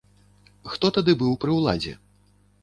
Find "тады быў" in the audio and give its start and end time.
0.95-1.35